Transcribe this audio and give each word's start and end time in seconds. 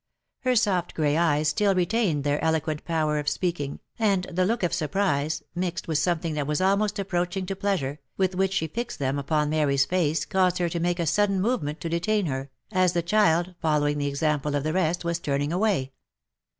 Her 0.39 0.55
soft 0.55 0.95
gray 0.95 1.15
eyes 1.15 1.49
still 1.49 1.75
retained 1.75 2.23
their 2.23 2.43
eloquent 2.43 2.83
power 2.85 3.19
of 3.19 3.29
speaking, 3.29 3.81
and 3.99 4.23
the 4.31 4.45
look 4.45 4.63
of 4.63 4.73
surprise, 4.73 5.43
mixed 5.53 5.87
with 5.87 5.99
something 5.99 6.33
that 6.33 6.47
was 6.47 6.59
almost 6.59 6.97
approaching 6.97 7.45
to 7.45 7.55
pleasure, 7.55 7.99
with 8.17 8.33
which 8.33 8.51
she 8.53 8.65
fixed 8.65 8.97
them 8.97 9.19
upon 9.19 9.51
Mary's 9.51 9.85
face 9.85 10.25
caused 10.25 10.57
her 10.57 10.69
to 10.69 10.79
make 10.79 10.97
a 10.99 11.05
sudden 11.05 11.39
movement 11.39 11.79
to 11.81 11.87
detain 11.89 12.25
her, 12.25 12.49
as 12.71 12.93
the 12.93 13.03
child, 13.03 13.53
following 13.61 13.99
the 13.99 14.07
example 14.07 14.55
of 14.55 14.63
the 14.63 14.73
rest, 14.73 15.05
was 15.05 15.19
turning 15.19 15.53
away. 15.53 15.91